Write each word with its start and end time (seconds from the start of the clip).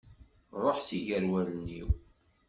Ruḥ 0.61 0.77
si 0.87 0.99
ger 1.07 1.23
wallen-iw! 1.31 1.89